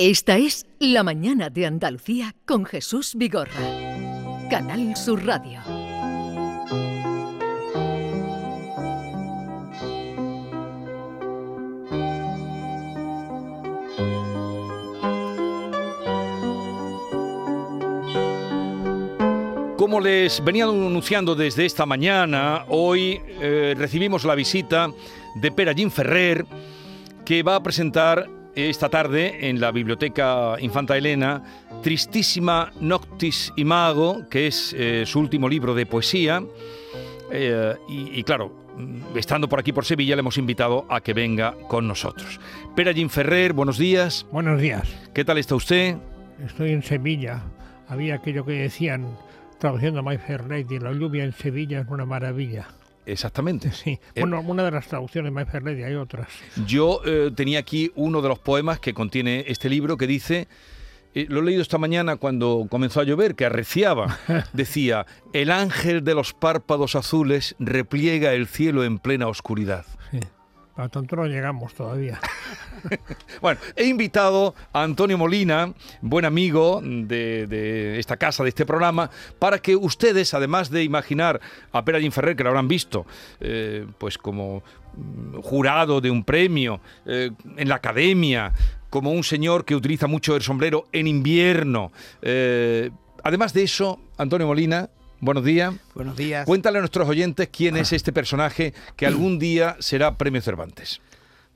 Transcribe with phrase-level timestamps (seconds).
[0.00, 3.50] Esta es La Mañana de Andalucía con Jesús Vigorra.
[4.48, 5.60] Canal Sur Radio.
[19.76, 24.92] Como les venía anunciando desde esta mañana, hoy eh, recibimos la visita
[25.34, 26.46] de Pera Jim Ferrer,
[27.24, 31.42] que va a presentar esta tarde en la Biblioteca Infanta Elena
[31.82, 36.42] Tristísima Noctis Imago, que es eh, su último libro de poesía.
[37.30, 38.66] Eh, y, y, claro,
[39.14, 42.40] estando por aquí por Sevilla, le hemos invitado a que venga con nosotros.
[42.74, 44.26] Pera Jim Ferrer, buenos días.
[44.32, 44.88] Buenos días.
[45.14, 45.96] ¿Qué tal está usted?
[46.44, 47.42] Estoy en Sevilla.
[47.86, 49.16] Había aquello que decían,
[49.58, 52.66] traduciendo a Fair Lady, la lluvia en Sevilla es una maravilla.
[53.12, 53.72] Exactamente.
[53.72, 53.98] Sí.
[54.16, 56.28] Bueno, una de las traducciones, Fair Lady, hay otras.
[56.66, 60.48] Yo eh, tenía aquí uno de los poemas que contiene este libro que dice,
[61.14, 64.18] eh, lo he leído esta mañana cuando comenzó a llover, que arreciaba,
[64.52, 69.86] decía, el ángel de los párpados azules repliega el cielo en plena oscuridad.
[70.10, 70.20] Sí.
[70.78, 72.20] Para tanto no llegamos todavía.
[73.42, 79.58] bueno, he invitado a Antonio Molina, buen amigo de, esta casa, de este programa, para
[79.58, 81.40] que ustedes, además de imaginar
[81.72, 83.06] a Pera Ferrer, que lo habrán visto,
[83.40, 84.62] eh, pues como
[85.42, 88.52] jurado de un premio eh, en la academia,
[88.88, 91.90] como un señor que utiliza mucho el sombrero en invierno.
[92.22, 92.92] Eh,
[93.24, 94.90] además de eso, Antonio Molina,
[95.20, 95.74] Buenos días.
[95.94, 96.46] Buenos días.
[96.46, 101.00] Cuéntale a nuestros oyentes quién es este personaje que algún día será Premio Cervantes.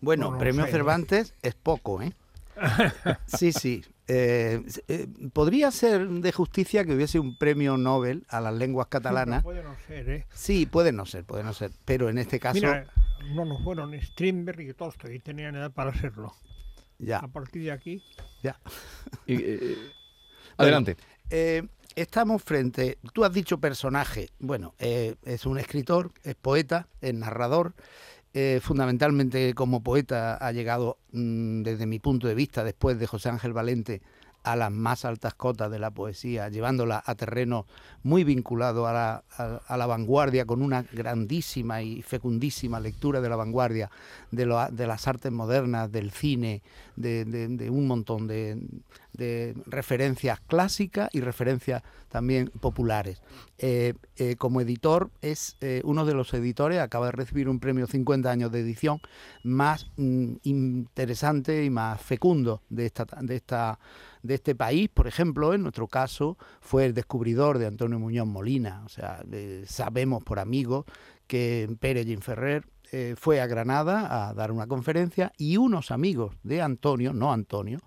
[0.01, 0.73] Bueno, no Premio sé.
[0.73, 2.13] Cervantes es poco, ¿eh?
[3.27, 3.85] Sí, sí.
[4.09, 9.43] Eh, eh, podría ser de justicia que hubiese un premio Nobel a las lenguas catalanas.
[9.43, 10.27] Sí, puede no ser, ¿eh?
[10.35, 11.71] Sí, puede no ser, puede no ser.
[11.85, 12.57] Pero en este caso.
[12.57, 12.87] Mira,
[13.35, 16.35] no nos fueron Strindberg y Tolstoy tenían edad para serlo.
[16.99, 17.19] Ya.
[17.19, 18.03] A partir de aquí.
[18.43, 18.59] Ya.
[19.27, 19.77] Y, eh,
[20.57, 20.97] adelante.
[21.31, 27.15] Bueno, estamos frente, tú has dicho personaje, bueno, eh, es un escritor, es poeta, es
[27.15, 27.75] narrador,
[28.35, 33.29] eh, fundamentalmente como poeta ha llegado mmm, desde mi punto de vista después de José
[33.29, 34.01] Ángel Valente
[34.43, 37.67] a las más altas cotas de la poesía, llevándola a terreno
[38.03, 39.25] muy vinculado a la,
[39.67, 43.91] a, la vanguardia, con una grandísima y fecundísima lectura de la vanguardia,
[44.31, 46.63] de, de las artes modernas, del cine,
[46.97, 48.59] de, de, de un montón de,
[49.13, 53.23] de, referencias clásicas y referencias también populares.
[53.59, 57.87] Eh, eh, como editor es eh, uno de los editores, acaba de recibir un premio
[57.87, 59.01] 50 años de edición,
[59.43, 63.07] más mm, interesante y más fecundo de esta...
[63.21, 63.79] De esta
[64.23, 68.85] de este país, por ejemplo, en nuestro caso, fue el descubridor de Antonio Muñoz Molina.
[68.87, 69.21] O sea,
[69.67, 70.85] sabemos por amigos
[71.27, 72.65] que Pérez Ferrer
[73.17, 77.81] fue a Granada a dar una conferencia y unos amigos de Antonio, no Antonio,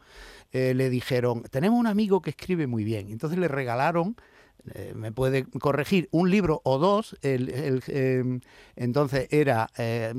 [0.55, 3.09] eh, le dijeron, tenemos un amigo que escribe muy bien.
[3.09, 4.15] Entonces le regalaron
[4.73, 8.39] eh, me puede corregir, un libro o dos, el, eh,
[8.75, 10.11] entonces era eh,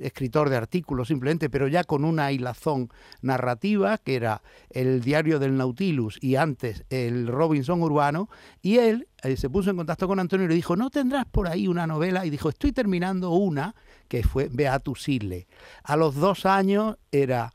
[0.00, 2.90] escritor de artículos simplemente, pero ya con una hilazón
[3.22, 8.28] narrativa, que era el diario del Nautilus y antes el Robinson Urbano,
[8.60, 11.66] y él se puso en contacto con Antonio y le dijo, ¿no tendrás por ahí
[11.66, 12.26] una novela?
[12.26, 13.74] Y dijo, estoy terminando una,
[14.08, 15.48] que fue Beatus Isle.
[15.82, 17.50] A los dos años era,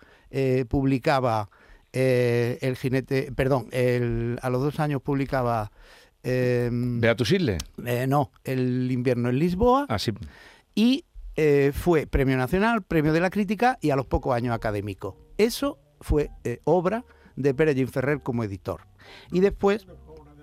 [0.68, 1.50] publicaba...
[1.94, 5.72] el jinete, perdón, el, a los dos años publicaba
[6.24, 7.58] eh, ¿Beatus Isle?
[7.86, 9.86] Eh, no, El invierno en Lisboa.
[9.90, 10.12] Ah, sí.
[10.76, 15.18] Y eh, fue premio nacional, premio de la crítica y a los pocos años académico.
[15.38, 18.82] Eso fue eh, obra de Pérez Ferrer como editor.
[19.32, 19.86] Y después...
[19.88, 19.94] De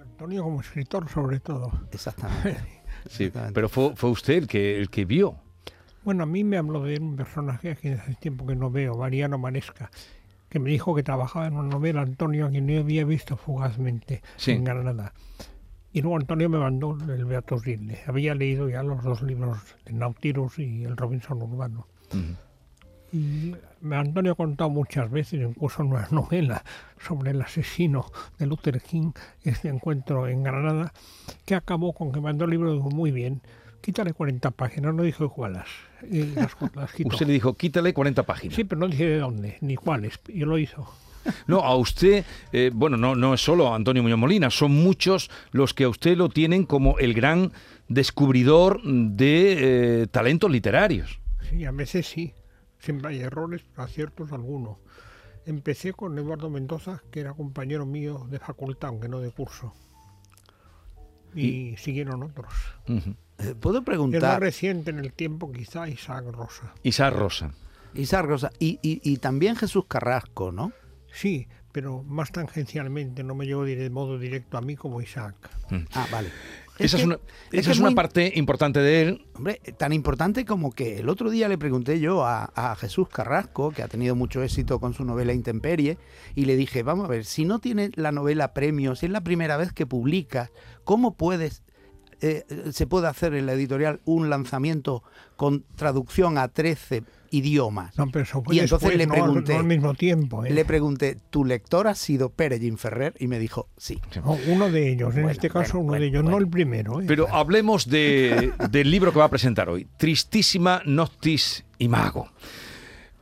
[0.03, 1.71] Antonio como escritor sobre todo.
[1.93, 2.57] Exactamente.
[3.09, 3.55] sí, Exactamente.
[3.55, 5.37] pero fue, fue usted el que, el que vio.
[6.03, 9.39] Bueno, a mí me habló de un personaje que hace tiempo que no veo, Mariano
[9.39, 9.91] Manesca,
[10.49, 14.23] que me dijo que trabajaba en una novela Antonio a quien no había visto fugazmente
[14.37, 14.53] sí.
[14.53, 15.13] en Granada.
[15.93, 17.99] Y luego Antonio me mandó el Beatus Isle.
[18.07, 21.87] Había leído ya los dos libros, el Nautilus y el Robinson Urbano.
[22.13, 22.37] Uh -huh.
[23.11, 23.55] Y
[23.91, 26.63] Antonio ha contado muchas veces, incluso en una novela
[26.99, 28.07] sobre el asesino
[28.39, 29.13] de Luther King,
[29.43, 30.93] este encuentro en Granada,
[31.47, 33.41] que acabó con que mandó el libro muy bien.
[33.81, 35.65] Quítale 40 páginas, no dijo cuáles.
[36.03, 38.57] Las, las Usted le dijo, quítale 40 páginas.
[38.57, 40.21] Sí, pero no dije de dónde, ni cuáles.
[40.29, 40.89] Y lo hizo.
[41.47, 45.75] No, a usted, eh, bueno, no, no es solo Antonio Muñoz Molina, son muchos los
[45.75, 47.53] que a usted lo tienen como el gran
[47.89, 51.21] descubridor de eh, talentos literarios.
[51.51, 52.35] Sí, a veces sí.
[52.79, 54.79] Siempre hay errores, aciertos algunos.
[55.47, 59.75] Empecé con Eduardo Mendoza, que era compañero mío de facultad, aunque no de curso.
[61.35, 62.53] Y, y siguieron otros.
[62.89, 63.55] Uh -huh.
[63.61, 64.19] ¿Puedo preguntar?
[64.23, 66.75] Es más reciente en el tiempo, quizá Isaac Rosa.
[66.83, 67.55] Isaac Rosa.
[67.95, 68.51] Isaac Rosa.
[68.59, 70.73] Y, y, y también Jesús Carrasco, ¿no?
[71.13, 75.37] Sí, pero más tangencialmente, no me llegó de modo directo a mí como Isaac.
[75.93, 76.31] Ah, vale.
[76.79, 79.27] Esa es, que- una, es esa que es una muy- parte importante de él.
[79.35, 83.71] Hombre, tan importante como que el otro día le pregunté yo a, a Jesús Carrasco,
[83.71, 85.99] que ha tenido mucho éxito con su novela Intemperie,
[86.35, 89.23] y le dije, vamos a ver, si no tienes la novela premio, si es la
[89.23, 90.51] primera vez que publicas,
[90.85, 91.63] ¿cómo puedes,
[92.21, 95.03] eh, se puede hacer en la editorial un lanzamiento
[95.37, 97.97] con traducción a 13 idiomas?
[97.99, 100.45] No, pero eso fue Y entonces después, le no al- pregunté- no al mismo tiempo.
[100.45, 100.51] ¿eh?
[100.51, 103.15] Le pregunté, ¿tu lector ha sido Pérez Ferrer?
[103.19, 104.01] Y me dijo, sí.
[104.25, 106.39] No, uno de ellos, en Bueno, este caso bueno, uno bueno, de ellos, bueno.
[106.39, 107.01] no el primero.
[107.01, 107.05] ¿eh?
[107.07, 109.87] Pero hablemos de- del libro que va a presentar hoy.
[109.97, 112.29] Tristísima Noctis y Mago.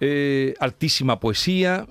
[0.00, 1.87] Eh, altísima poesía,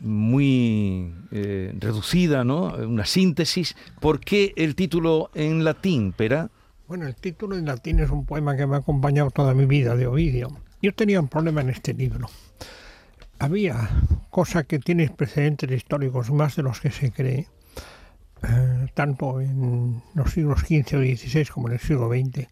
[0.00, 2.74] muy eh, reducida, ¿no?
[2.74, 3.76] Una síntesis.
[4.00, 6.50] ¿Por qué el título en latín, Pera?
[6.88, 9.94] Bueno, el título en latín es un poema que me ha acompañado toda mi vida
[9.96, 10.48] de Ovidio.
[10.82, 12.28] Yo tenía un problema en este libro.
[13.38, 13.90] Había
[14.30, 17.48] cosa que tiene precedentes históricos más de los que se cree,
[18.42, 22.48] eh, tanto en los siglos XV o XVI como en el siglo XX.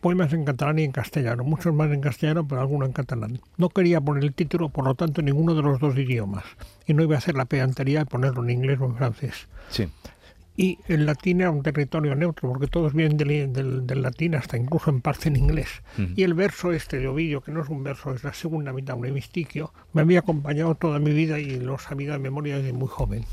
[0.00, 3.40] Poemas en catalán y en castellano, muchos más en castellano, pero algunos en catalán.
[3.58, 6.44] No quería poner el título, por lo tanto, en ninguno de los dos idiomas.
[6.86, 9.48] Y no iba a hacer la pedantería de ponerlo en inglés o en francés.
[9.68, 9.88] Sí.
[10.62, 14.58] Y el latín era un territorio neutro, porque todos vienen del, del- del latín, hasta
[14.58, 15.68] incluso en parte en inglés.
[15.98, 16.08] Ujú.
[16.16, 18.96] Y el verso este de Ovidio, que no es un verso, es la segunda mitad,
[18.98, 22.88] un hemistiquio, me había acompañado toda mi vida y lo sabía de memoria desde muy
[22.88, 23.24] joven.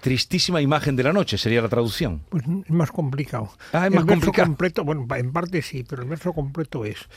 [0.00, 2.22] Tristísima imagen de la noche sería la traducción.
[2.28, 3.50] Pues es más complicado.
[3.72, 4.46] Ah, es el más verso complicado.
[4.46, 7.08] completo, bueno, en parte sí, pero el verso completo es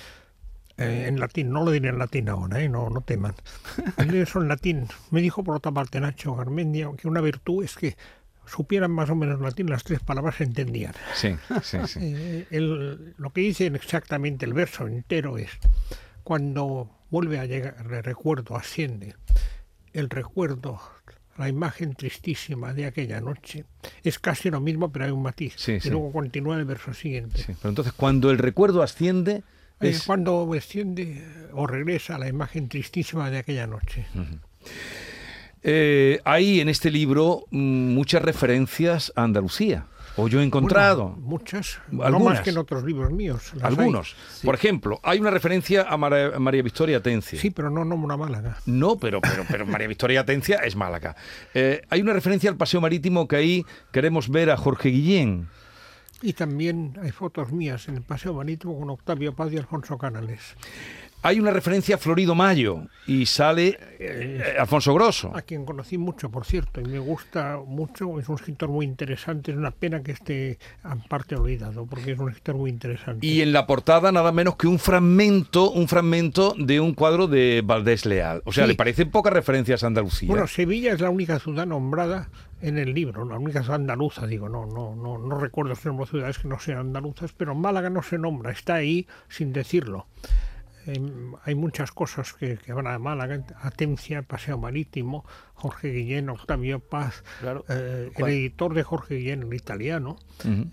[0.78, 3.36] eh, en latín, no lo diré en latín ahora, eh, no, no teman.
[3.98, 7.76] El verso en latín, me dijo por otra parte Nacho Garmendia que una virtud es
[7.76, 7.96] que
[8.52, 10.94] supieran más o menos latín, las tres palabras se entendían.
[11.16, 12.00] Sí, sí, sí.
[12.04, 15.50] Eh, el- lo que dice exactamente el verso entero es,
[16.24, 19.16] cuando vuelve a llegar, el recuerdo asciende,
[19.94, 20.80] el recuerdo,
[21.38, 23.66] la imagen tristísima de aquella noche,
[24.04, 25.54] es casi lo mismo, pero hay un matiz.
[25.58, 25.90] Sí, y sí.
[25.90, 27.42] luego continúa el verso siguiente.
[27.42, 27.54] sí.
[27.60, 29.44] Pero entonces, cuando el recuerdo asciende,
[29.82, 30.04] Eh, es...
[30.04, 34.06] Cuando desciende o regresa a la imagen tristísima de aquella noche.
[35.64, 39.86] Eh, hay en este libro mm, muchas referencias a Andalucía.
[40.18, 41.12] O yo he encontrado.
[41.12, 42.34] Bueno, muchas, no Algunas.
[42.34, 43.54] más que en otros libros míos.
[43.62, 44.14] algunos.
[44.44, 47.40] Por ejemplo, hay una referencia a Mara- María Victoria Atencia.
[47.40, 48.58] Sí, pero no nombra Málaga.
[48.66, 51.16] No, pero, pero, pero María Victoria Atencia es Málaga.
[51.54, 55.48] Eh, hay una referencia al paseo marítimo que ahí queremos ver a Jorge Guillén.
[56.22, 60.56] Y también hay fotos mías en el Paseo Marítimo con Octavio Paz y Alfonso Canales.
[61.24, 65.32] Hay una referencia a Florido Mayo y sale eh, Alfonso Grosso.
[65.36, 69.52] A quien conocí mucho, por cierto, y me gusta mucho, es un escritor muy interesante.
[69.52, 73.26] Es una pena que esté en parte olvidado, porque es un escritor muy interesante.
[73.28, 77.62] Y en la portada nada menos que un fragmento, un fragmento de un cuadro de
[77.64, 78.42] Valdés Leal.
[78.46, 78.70] O sea, Sí.
[78.72, 80.28] le parecen pocas referencias a Andalucía.
[80.28, 82.30] Bueno, Sevilla es la única ciudad nombrada
[82.62, 86.38] en el libro, la única ciudad andaluza, digo, no, no, no, no recuerdo si ciudades
[86.40, 90.08] que no sean andaluzas, pero Málaga no se nombra, está ahí sin decirlo.
[91.44, 97.24] Hay muchas cosas que, que van a Málaga, Atencia, Paseo Marítimo, Jorge Guillén, Octavio Paz,
[97.40, 97.64] Claro.
[97.70, 100.18] eh, el editor de Jorge Guillén, el italiano,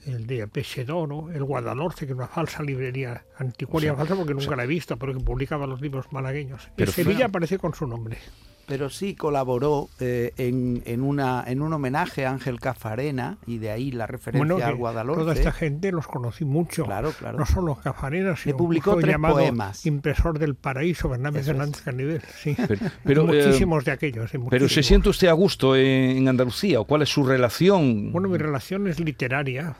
[0.07, 4.65] el de Pesedoro, el Guadalhorce, que es una falsa librería, anticuaria falsa porque nunca la
[4.65, 6.69] he visto, pero que publicaba los libros malagueños.
[6.77, 8.19] Pero y Sevilla fue- aparece con su nombre.
[8.69, 13.71] Pero sí colaboró eh, en, en, una, en un homenaje a Ángel Cafarena y de
[13.71, 15.23] ahí la referencia Bueno, al Guadalhorce.
[15.23, 16.85] toda esta gente los conocí mucho.
[16.85, 17.39] Claro, claro.
[17.39, 19.87] No solo Cafarenas, sino publicó un tres llamado poemas.
[19.87, 21.47] Impresor del Paraíso, es.
[21.47, 22.23] Fernández Canivel.
[22.43, 22.55] Sí.
[22.69, 24.31] Pero, pero, eh, muchísimos de aquellos.
[24.31, 26.81] sí, pero ¿se siente usted a gusto en, en Andalucía?
[26.81, 28.13] ¿O cuál es su relación?
[28.13, 29.77] Bueno, mi relación es literaria.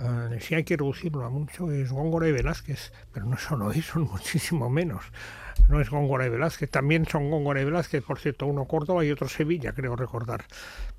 [0.00, 3.98] Eh, si hay que reducirlo a mucho, es Góngora y Velázquez, pero no solo eso,
[4.12, 5.04] muchísimo menos.
[5.68, 9.10] No es Góngora y Velázquez, también son Góngora y Velázquez, por cierto, uno Córdoba y
[9.10, 10.44] otro Sevilla, creo recordar.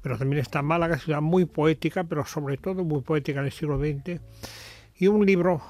[0.01, 3.77] Pero también está Málaga, ciudad muy poética, pero sobre todo muy poética en el siglo
[3.77, 4.21] XX.
[4.97, 5.61] Y un libro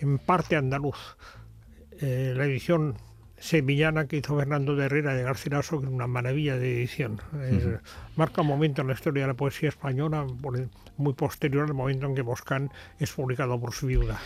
[0.00, 0.96] en parte andaluz,
[2.00, 2.96] eh, la edición
[3.38, 7.20] sevillana que hizo Fernando de Herrera de Garcilaso, que es una maravilla de edición.
[7.42, 7.64] Es-
[8.16, 10.26] marca un momento en la historia de la poesía española
[10.96, 14.18] muy posterior al momento en que Boscán es publicado por su viuda.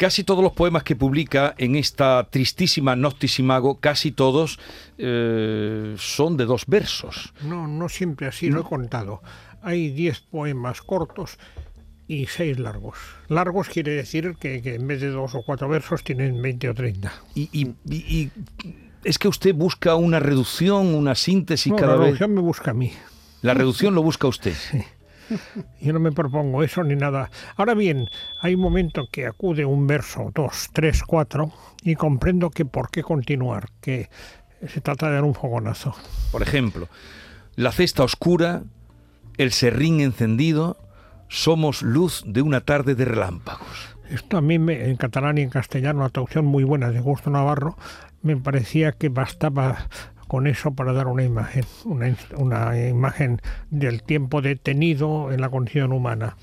[0.00, 4.58] Casi todos los poemas que publica en esta tristísima Noctis y Mago, casi todos
[4.96, 7.34] eh, son de dos versos.
[7.42, 9.20] No, no siempre así, lo he contado.
[9.60, 11.36] Hay 10 poemas cortos
[12.08, 12.96] y 6 largos.
[13.28, 16.74] Largos quiere decir que, que en vez de dos o cuatro versos tienen 20 o
[16.74, 17.12] 30.
[17.34, 18.30] Y, y- y- y
[19.04, 22.04] es que usted busca una reducción, una síntesis No, cada la vez.
[22.06, 22.90] reducción me busca a mí.
[23.42, 24.54] La reducción lo busca usted.
[25.80, 27.30] Yo no me propongo eso ni nada.
[27.56, 28.10] Ahora bien,
[28.40, 33.02] hay un momento que acude un verso, dos, tres, cuatro, y comprendo que por qué
[33.02, 34.08] continuar, que
[34.68, 35.94] se trata de dar un fogonazo.
[36.32, 36.88] Por ejemplo,
[37.56, 38.62] la cesta oscura,
[39.38, 40.76] el serrín encendido,
[41.28, 43.96] somos luz de una tarde de relámpagos.
[44.10, 47.30] Esto a mí me, en catalán y en castellano, una traducción muy buena de Gusto
[47.30, 47.76] Navarro,
[48.22, 49.86] me parecía que bastaba
[50.30, 55.90] con eso para dar una imagen, una, una imagen del tiempo detenido en la condición
[55.90, 56.36] humana.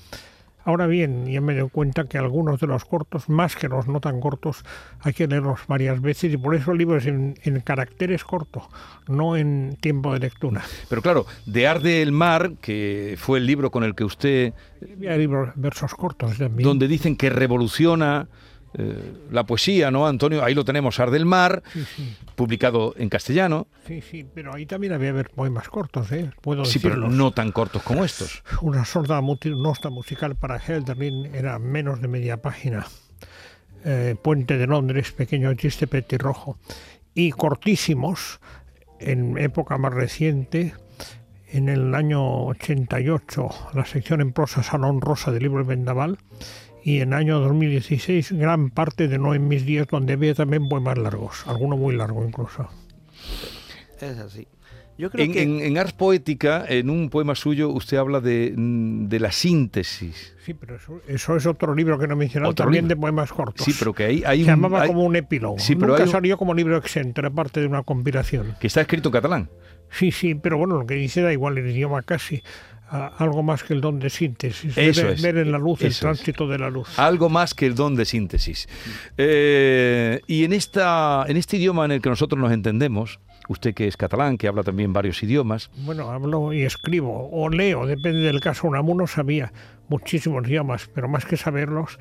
[0.62, 4.00] Ahora bien, ya me doy cuenta que algunos de los cortos, más que los no
[4.00, 4.62] tan cortos,
[5.00, 8.64] hay que leerlos varias veces y por eso el libro es en, caracteres cortos,
[9.06, 10.62] no en tiempo de lectura.
[10.90, 14.52] Pero claro, De Arde el Mar, que fue el libro con el que usted...
[14.82, 16.68] Había libros, versos cortos también.
[16.68, 18.28] Donde dicen que revoluciona
[18.74, 20.44] eh, la poesía, ¿no, Antonio?
[20.44, 21.62] Ahí lo tenemos, Ar del Mar,
[22.34, 23.66] publicado en castellano.
[23.86, 26.30] Sí, sí, pero ahí también había poemas cortos, ¿eh?
[26.40, 28.42] Puedo sí, pero no tan cortos como estos.
[28.62, 32.86] Una sorda nota musical para Helderlin era menos de media página.
[33.84, 36.58] Eh, Puente de Londres, pequeño chiste petirrojo.
[37.14, 38.40] Y cortísimos,
[39.00, 40.74] en época más reciente,
[41.50, 46.18] en el año 88, la sección en prosa Salón Rosa del libro de Vendaval,
[46.88, 50.96] y en año 2016 gran parte de No en mis días, donde había también poemas
[50.96, 52.66] largos, alguno muy largo incluso.
[54.00, 54.48] Es así.
[54.96, 55.66] Yo creo en, que...
[55.66, 60.34] en, Ars Poética, en un poema suyo, usted habla de, de la síntesis.
[60.46, 63.66] Sí, pero eso, eso, es otro libro que no mencionado, también de poemas cortos.
[63.66, 65.58] Sí, pero que hay, hay Se llamaba como un epílogo.
[65.58, 68.56] Sí, pero Nunca salió como libro exento, era parte de una compilación.
[68.58, 69.50] Que está escrito en catalán.
[69.90, 72.42] Sí, sí, pero bueno, lo que dice da igual el idioma casi
[72.90, 74.76] algo más que el don de síntesis.
[74.76, 76.98] Eso ver, es, ver en la luz el tránsito de la luz.
[76.98, 78.68] Algo más que el don de síntesis.
[79.16, 83.86] Eh, y en, esta, en este idioma en el que nosotros nos entendemos, usted que
[83.86, 85.70] es catalán, que habla también varios idiomas.
[85.76, 88.66] Bueno, hablo y escribo, o leo, depende del caso.
[88.66, 89.52] Unamuno sabía
[89.88, 91.98] muchísimos idiomas, pero más que saberlos,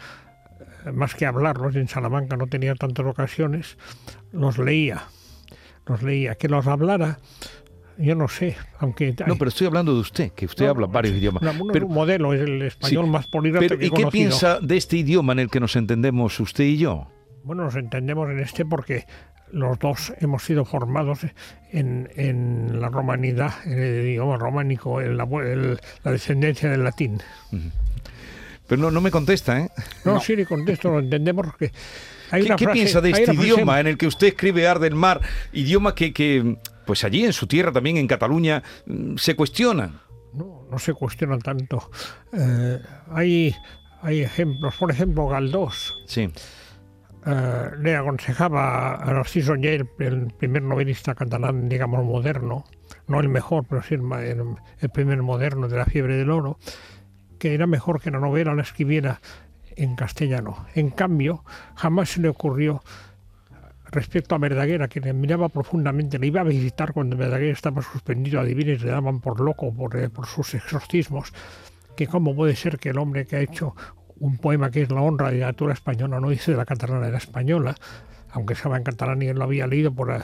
[0.86, 3.78] eh, más que hablarlos, en Salamanca no tenía tantas ocasiones,
[4.32, 5.06] los leía.
[5.86, 6.36] Los leía.
[6.36, 7.20] Que los hablara
[7.98, 9.16] yo no sé, aunque...
[9.26, 11.44] No, pero estoy hablando de usted, que usted habla varios idiomas.
[11.72, 15.50] pero, modelo es el español más políglota ¿Y qué piensa de este idioma en el
[15.50, 17.08] que nos entendemos usted y yo?
[17.44, 19.06] Bueno, nos entendemos en este porque
[19.52, 21.20] los dos hemos sido formados
[21.72, 25.26] en, en la romanidad, en el idioma románico, en la,
[26.04, 27.22] la descendencia del latín.
[28.68, 29.70] Pero no, no me contesta, ¿eh?
[30.04, 31.72] No, sí le contesto, lo entendemos porque...
[32.30, 35.22] Hay ¿Qué, ¿qué piensa de este idioma en el que usted escribe Ar del Mar?
[35.54, 40.00] Idioma que, que pues allí en su tierra, también en Cataluña, mm, se cuestionan.
[40.34, 41.92] No, no se cuestionan tanto.
[42.34, 42.80] Eh,
[43.12, 43.56] hay,
[44.02, 45.94] hay ejemplos, por ejemplo, Galdós.
[46.08, 46.30] Sí.
[47.26, 52.64] Eh, le aconsejaba a Narciso Oller, el primer novelista catalán, digamos, moderno,
[53.08, 54.02] no el mejor, pero sí el,
[54.80, 56.58] el, primer moderno de la fiebre del oro,
[57.38, 59.20] que era mejor que la novela la escribiera
[59.76, 60.66] en castellano.
[60.74, 61.44] En cambio,
[61.76, 62.82] jamás se le ocurrió
[63.92, 68.40] respecto a Verdaguer, a quien admiraba profundamente, le iba a visitar cuando Verdaguer estaba suspendido,
[68.40, 71.34] adivines, le daban por loco por, eh, por sus exorcismos,
[71.96, 73.76] que cómo puede ser que el hombre que ha hecho
[74.20, 77.08] un poema que es la honra de la literatura española, no dice de la catalana,
[77.08, 77.76] era española,
[78.32, 80.24] aunque estaba en catalán y él lo había leído, por, eh,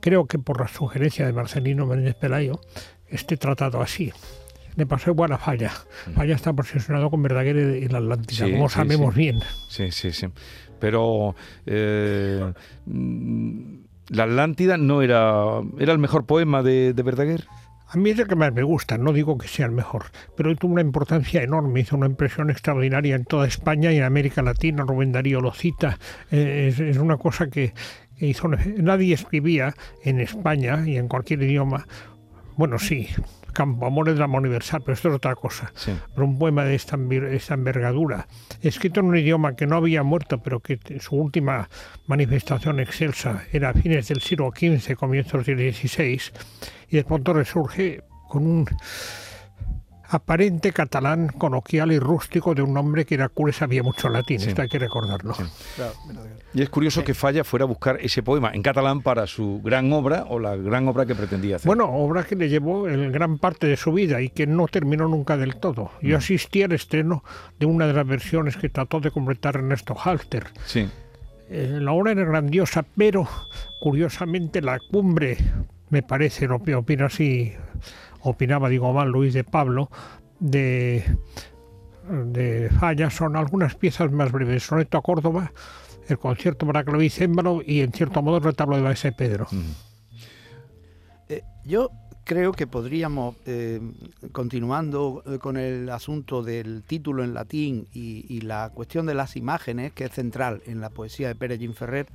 [0.00, 2.60] creo que por la sugerencia de Marcelino Menéndez Pelayo,
[3.08, 4.12] este tratado así.
[4.78, 5.72] Le pasó igual a Falla.
[6.06, 6.12] Mm.
[6.12, 9.40] Falla está posicionado con Verdaguer y la Atlántida, como sabemos bien.
[9.68, 10.28] Sí, sí, sí
[10.78, 11.34] pero
[11.66, 12.52] eh,
[14.08, 17.44] La Atlántida no era, era el mejor poema de, Verdaguer.
[17.90, 20.06] A mí es el que más me gusta, no digo que sea el mejor,
[20.36, 24.42] pero tuvo una importancia enorme, hizo una impresión extraordinaria en toda España y en América
[24.42, 25.98] Latina, Rubén Darío lo cita,
[26.30, 27.72] eh, es, es, una cosa que,
[28.18, 31.86] hizo, nadie escribía en España y en cualquier idioma,
[32.58, 33.08] bueno sí,
[33.58, 35.72] Campo Amor es drama universal, pero esto es otra cosa.
[36.14, 38.28] Pero un poema de esta, envergadura,
[38.62, 41.68] escrito en un idioma que no había muerto, pero que su última
[42.06, 46.20] manifestación excelsa era a fines del siglo XV, comienzos del XVI,
[46.88, 48.64] y de pronto resurge con un
[50.08, 54.62] aparente catalán coloquial y rústico de un hombre que era cura sabía mucho latín, esto
[54.62, 55.34] hay que recordarlo.
[56.54, 59.92] Y es curioso que Falla fuera a buscar ese poema en catalán para su gran
[59.92, 61.66] obra o la gran obra que pretendía hacer.
[61.66, 65.06] Bueno, obra que le llevó en gran parte de su vida y que no terminó
[65.08, 65.90] nunca del todo.
[66.00, 66.18] Yo mm.
[66.18, 67.22] asistí al estreno
[67.58, 70.46] de una de las versiones que trató de completar Ernesto Halter.
[70.64, 70.88] Sí.
[71.50, 73.28] Eh, la obra era grandiosa, pero
[73.80, 75.36] curiosamente la cumbre,
[75.90, 77.54] me parece, lo opino así
[78.28, 79.90] opinaba, digo mal, Luis de Pablo,
[80.40, 81.04] de,
[82.08, 84.62] de Falla son algunas piezas más breves.
[84.62, 85.52] Soneto a Córdoba,
[86.08, 87.10] el concierto para clavín
[87.66, 89.46] y en cierto modo el retablo de Baese Pedro.
[91.28, 91.90] Eh, yo
[92.24, 93.80] creo que podríamos, eh,
[94.32, 99.36] continuando eh, con el asunto del título en latín y, y, la cuestión de las
[99.36, 102.06] imágenes, que es central en la poesía de Pérez Ferrer,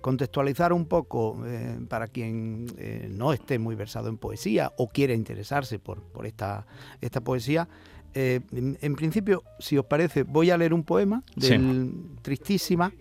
[0.00, 5.14] contextualizar un poco eh, para quien eh, no esté muy versado en poesía o quiera
[5.14, 6.66] interesarse por, por esta,
[7.00, 7.68] esta poesía.
[8.14, 12.18] Eh, en, en, principio, si os parece, voy a leer un poema del sí.
[12.22, 12.92] Tristísima,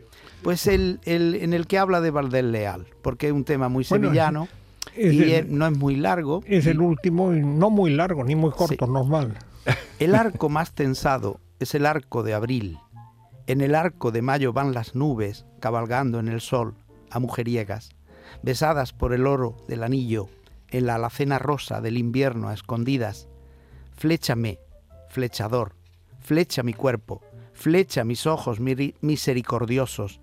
[0.44, 3.86] pues el, el, en el que habla de Valdés Leal, porque es un tema muy
[3.89, 4.48] bueno, sevillano.
[4.96, 6.44] Es y el, no es muy largo.
[6.46, 8.91] Es el último, y no muy largo, ni muy corto, sí.
[8.91, 9.38] normal.
[10.00, 12.77] El arco más tensado es el arco de abril.
[13.48, 16.75] En el arco de mayo van las nubes cabalgando en el sol
[17.12, 17.89] a mujeriegas,
[18.42, 20.28] besadas por el oro del anillo,
[20.72, 23.28] en la alacena rosa del invierno a escondidas.
[23.96, 24.60] Fléchame,
[25.10, 25.75] flechador,
[26.20, 27.22] flecha mi cuerpo,
[27.54, 30.22] flecha mis ojos misericordiosos,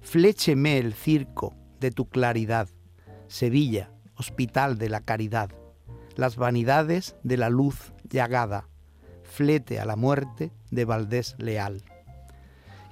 [0.00, 2.68] flécheme el circo de tu claridad,
[3.28, 5.50] Sevilla, hospital de la caridad,
[6.16, 8.68] las vanidades de la luz llagada,
[9.22, 11.82] flete a la muerte de Valdés Leal.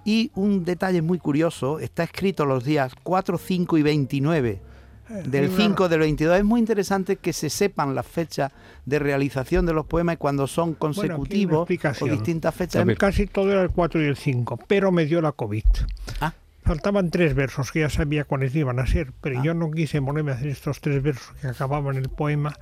[0.05, 4.61] Y un detalle muy curioso, está escrito los días 4, 5 y 29
[5.27, 6.39] del 5 del 22.
[6.39, 8.53] Es muy interesante que se sepan las fechas
[8.87, 12.87] de realización de los poemas y cuando son consecutivos bueno, o distintas fechas.
[12.99, 15.65] Casi todo era el 4 y el 5, pero me dio la COVID.
[16.21, 16.33] Ah.
[16.65, 19.43] Faltaban tres versos que ya sabía cuáles iban a ser, pero ah.
[19.45, 22.55] yo no quise ponerme a hacer estos tres versos que acababan el poema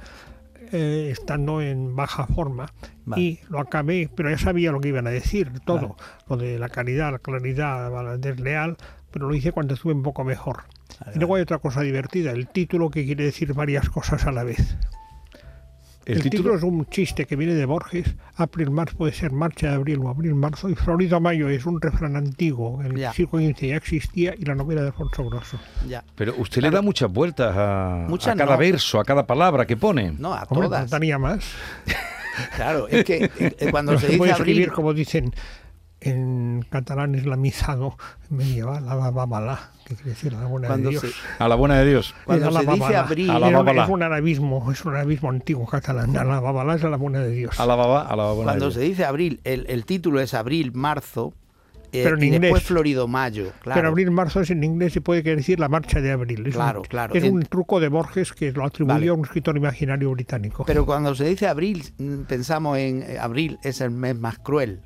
[0.73, 2.73] eh, estando en baja forma
[3.05, 3.23] vale.
[3.23, 6.03] y lo acabé, pero ya sabía lo que iban a decir, todo, vale.
[6.29, 8.77] lo de la caridad, la claridad, la desleal,
[9.11, 10.65] pero lo hice cuando estuve un poco mejor.
[11.01, 14.33] Vale, y luego hay otra cosa divertida, el título que quiere decir varias cosas a
[14.33, 14.77] la vez.
[16.11, 16.55] El, el título...
[16.55, 16.57] título...
[16.57, 18.15] es un chiste que viene de Borges.
[18.37, 20.69] April Marzo puede ser marcha de abril o abril marzo.
[20.69, 22.81] Y Florido Mayo es un refrán antiguo.
[22.81, 23.13] En el Ya.
[23.13, 25.59] siglo XV ya existía y la novela de Alfonso Grosso.
[25.89, 26.05] Ya.
[26.15, 28.59] Pero usted le da muchas vueltas a, Muchas a cada no.
[28.59, 30.13] verso, a cada palabra que pone.
[30.19, 30.81] No, a Hombre, todas.
[30.83, 31.45] faltaría más.
[32.57, 35.35] Claro, es que eh, cuando se se dice puede escribir, abril, como dicen
[36.01, 37.97] en catalán islamizado
[38.31, 41.03] medieval, la babala, que quiere decir la buena Cuando de Dios.
[41.03, 42.15] se- A la buena de Dios.
[42.25, 43.85] cuando la se dice abril, A la babala.
[43.85, 46.13] es un arabismo, es un arabismo antiguo catalán.
[46.13, 47.59] La babala es la buena de Dios.
[47.61, 48.91] A la baba, a la buena cuando de se Dios.
[48.91, 51.35] dice abril, el, el título es abril, marzo,
[51.93, 52.41] eh, Pero en y inglés.
[52.43, 53.51] después florido, mayo.
[53.63, 53.79] Claro.
[53.81, 56.47] Pero abril-marzo es en inglés y puede querer decir la marcha de abril.
[56.47, 57.15] Es Claro, un, claro.
[57.17, 59.09] Es En- un truco de Borges que lo atribuyó Vale.
[59.09, 60.63] a un escritor imaginario británico.
[60.65, 64.81] Pero cuando se dice abril, mm, pensamos en eh, abril es el mes más cruel.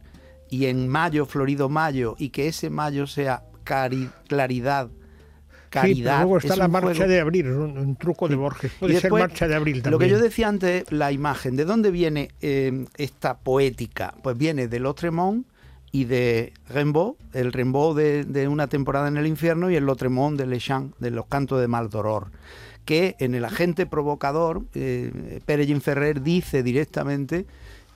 [0.50, 6.12] Y en mayo, florido mayo, y que ese mayo sea cari- claridad, sí, caridad.
[6.18, 7.11] pero luego está es la marcha juego.
[7.11, 8.72] de abril, es un, un truco de Borges.
[8.72, 9.92] Y Puede ser después, marcha de abril también.
[9.92, 14.14] Lo que yo decía antes, la imagen, ¿de dónde viene eh, esta poética?
[14.22, 15.46] Pues viene de Lautremont
[15.90, 20.38] y de Rimbaud, el Rimbaud de, de Una temporada en el infierno y el Lautremont
[20.38, 22.30] de Le Chant, de los cantos de Maldoror
[22.85, 27.46] que en el agente provocador, eh, Pérez Ferrer dice directamente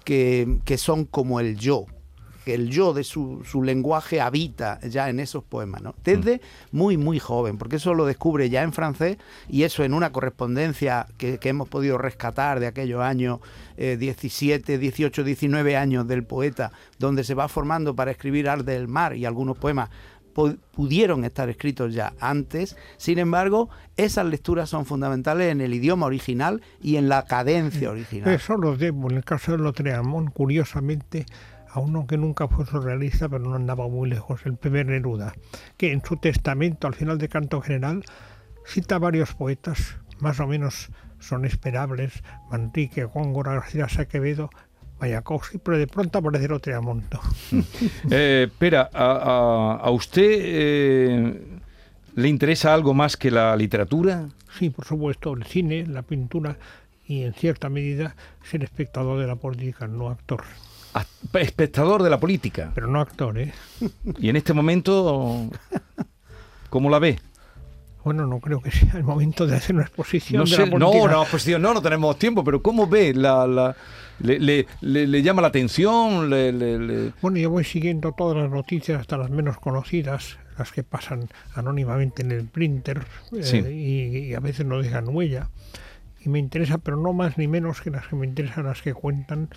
[0.02, 1.84] que, que son como el yo,
[2.48, 5.94] que el yo de su, su lenguaje habita ya en esos poemas, ¿no?
[6.02, 6.40] Desde
[6.72, 9.18] muy, muy joven, porque eso lo descubre ya en francés
[9.50, 13.40] y eso en una correspondencia que, que hemos podido rescatar de aquellos años
[13.76, 18.88] eh, 17, 18, 19 años del poeta, donde se va formando para escribir Arte del
[18.88, 19.90] Mar y algunos poemas
[20.34, 22.76] pu- pudieron estar escritos ya antes.
[22.96, 28.32] Sin embargo, esas lecturas son fundamentales en el idioma original y en la cadencia original.
[28.32, 31.26] Eso lo debo, en el caso de Lotreamont, curiosamente,
[31.72, 35.34] a uno que nunca fue surrealista, pero no andaba muy lejos, el primer Neruda,
[35.76, 38.02] que en su testamento, al final de Canto General,
[38.66, 40.88] cita varios poetas, más o menos
[41.20, 44.50] son esperables, Manrique, Góngora, García Quevedo,
[45.00, 47.04] Mayakovsky, pero de pronto aparece Lotreamont.
[48.10, 51.42] Eh, espera, a, a- a usted eh,
[52.14, 54.28] le interesa algo más que la literatura?
[54.58, 56.56] Sí, por supuesto, el cine, la pintura
[57.06, 60.42] y en cierta medida ser espectador de la política, no actor.
[61.34, 62.72] Espectador de la política.
[62.74, 63.52] Pero no actor, ¿eh?
[64.18, 65.48] Y en este momento,
[66.70, 67.18] ¿cómo la ve?
[68.04, 70.78] Bueno, no creo que sea el momento de hacer una exposición No de sé, la
[70.78, 71.12] no, política.
[71.32, 73.12] no, tío, no, no tenemos tiempo, pero ¿cómo ve?
[73.12, 73.76] La, la-
[74.20, 76.30] le, le- le- le llama la atención?
[77.20, 82.22] Bueno, yo voy siguiendo todas las noticias, hasta las menos conocidas, las que pasan anónimamente
[82.22, 83.70] en el printer eh,
[84.30, 85.50] y a veces no dejan huella.
[86.24, 88.92] Y me interesa, pero no más ni menos que las que me interesan, las que
[88.94, 89.50] cuentan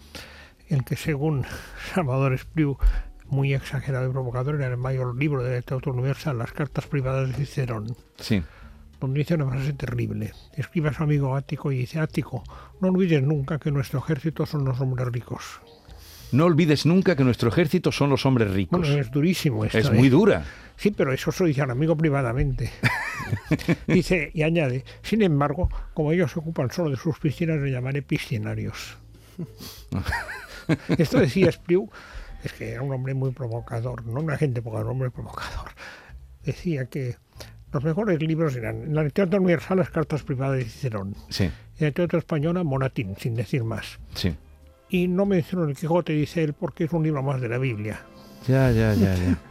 [0.71, 1.45] el que según
[1.93, 2.77] Salvador Espriu,
[3.27, 7.45] muy exagerado y provocador, era el mayor libro de literatura universal, Las cartas privadas de
[7.45, 8.41] Cicerón sí.
[8.99, 10.33] donde dice una frase terrible.
[10.55, 12.43] Escribe a su amigo Ático y dice, Ático,
[12.81, 15.61] no olvides nunca que nuestro ejército son los hombres ricos.
[16.31, 18.79] No olvides nunca que nuestro ejército son los hombres ricos.
[18.79, 19.77] Bueno, es durísimo esto.
[19.77, 19.91] es ¿eh?
[19.91, 20.45] muy dura.
[20.77, 22.71] Sí, pero eso se lo dice al amigo privadamente.
[23.87, 28.01] Dice, y añade, sin embargo, como ellos se ocupan solo de sus piscinas, los llamaré
[28.01, 28.97] piscinarios.
[30.97, 31.89] Esto decía Espriu,
[32.43, 35.69] es que era un hombre muy provocador, no una gente poca, un hombre provocador.
[36.43, 37.15] Decía que
[37.71, 41.51] los mejores libros eran en la literatura universal las cartas privadas de Cicerón, Sí, en
[41.79, 43.99] la literatura española Monatín, sin decir más.
[44.13, 44.35] sí.
[44.93, 48.01] Y no menciono el Quijote, dice él, porque es un libro más de la Biblia.
[48.45, 49.37] Ya, ya, ya, ya.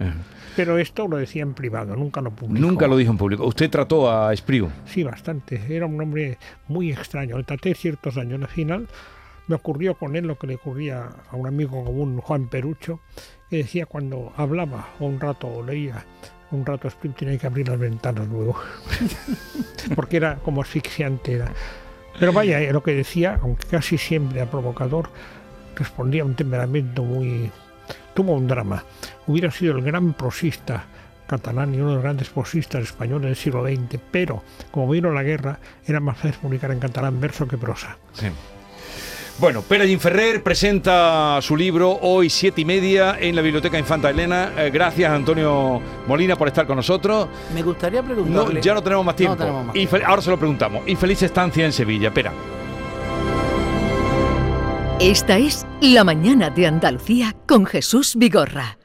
[0.00, 0.12] Eh,
[0.54, 2.64] Pero esto lo decía en privado, nunca lo publicó.
[2.64, 3.44] Nunca lo dijo en público.
[3.44, 4.70] Usted trató a Espriu.
[4.86, 5.60] Sí, bastante.
[5.68, 7.36] Era un hombre muy extraño.
[7.36, 8.40] Le traté ciertos años.
[8.40, 8.86] Al final
[9.48, 13.00] me ocurrió con él lo que le ocurría a un amigo común, Juan Perucho,
[13.50, 16.04] que decía cuando hablaba o un rato o leía,
[16.50, 18.56] un rato Spring tenía que abrir las ventanas luego.
[19.94, 21.32] Porque era como asfixiante.
[21.32, 21.52] Era.
[22.18, 25.10] Pero vaya, eh, lo que decía, aunque casi siempre era provocador,
[25.76, 27.50] respondía a un temperamento muy...
[28.14, 28.84] Tuvo un drama.
[29.26, 30.86] Hubiera sido el gran prosista
[31.26, 35.22] catalán y uno de los grandes prosistas españoles del siglo XX, pero como vino la
[35.22, 37.98] guerra, era más fácil publicar en catalán verso que prosa.
[39.38, 44.50] Bueno, Pere Ferrer presenta su libro hoy siete y media en la Biblioteca Infanta Elena.
[44.56, 47.28] Eh, gracias Antonio Molina por estar con nosotros.
[47.54, 48.60] Me gustaría No, preguntarle...
[48.60, 49.36] ya no tenemos más tiempo.
[49.36, 50.82] tenemos más Y ahora se lo preguntamos.
[50.88, 52.08] Y feliz estancia en Sevilla.
[52.08, 52.32] Espera.
[54.98, 58.78] Esta es La mañana de Andalucía con Jesús Vigorra.